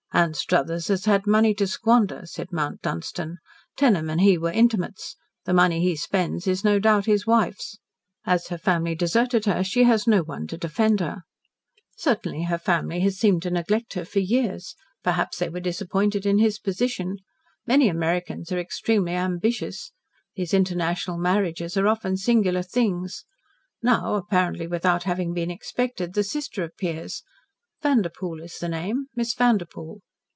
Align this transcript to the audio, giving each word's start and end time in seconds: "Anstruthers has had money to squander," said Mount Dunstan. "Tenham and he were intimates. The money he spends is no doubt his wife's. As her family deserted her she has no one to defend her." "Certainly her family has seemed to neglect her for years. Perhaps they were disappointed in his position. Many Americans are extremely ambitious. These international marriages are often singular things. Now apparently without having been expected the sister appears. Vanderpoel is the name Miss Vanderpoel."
"Anstruthers 0.13 0.89
has 0.89 1.05
had 1.05 1.25
money 1.25 1.53
to 1.53 1.65
squander," 1.65 2.23
said 2.25 2.51
Mount 2.51 2.81
Dunstan. 2.81 3.37
"Tenham 3.77 4.09
and 4.09 4.19
he 4.19 4.37
were 4.37 4.51
intimates. 4.51 5.15
The 5.45 5.53
money 5.53 5.79
he 5.79 5.95
spends 5.95 6.47
is 6.47 6.65
no 6.65 6.79
doubt 6.79 7.05
his 7.05 7.25
wife's. 7.25 7.79
As 8.25 8.49
her 8.49 8.57
family 8.57 8.93
deserted 8.93 9.45
her 9.45 9.63
she 9.63 9.83
has 9.85 10.05
no 10.07 10.19
one 10.21 10.47
to 10.47 10.57
defend 10.57 10.99
her." 10.99 11.21
"Certainly 11.95 12.43
her 12.43 12.57
family 12.57 12.99
has 12.99 13.17
seemed 13.17 13.41
to 13.43 13.51
neglect 13.51 13.93
her 13.93 14.03
for 14.03 14.19
years. 14.19 14.75
Perhaps 15.01 15.39
they 15.39 15.47
were 15.47 15.61
disappointed 15.61 16.25
in 16.25 16.39
his 16.39 16.59
position. 16.59 17.15
Many 17.65 17.87
Americans 17.87 18.51
are 18.51 18.59
extremely 18.59 19.13
ambitious. 19.15 19.93
These 20.35 20.53
international 20.53 21.19
marriages 21.19 21.77
are 21.77 21.87
often 21.87 22.17
singular 22.17 22.63
things. 22.63 23.23
Now 23.81 24.15
apparently 24.15 24.67
without 24.67 25.03
having 25.03 25.33
been 25.33 25.49
expected 25.49 26.15
the 26.15 26.25
sister 26.25 26.65
appears. 26.65 27.23
Vanderpoel 27.81 28.43
is 28.43 28.59
the 28.59 28.69
name 28.69 29.07
Miss 29.15 29.33
Vanderpoel." 29.33 30.01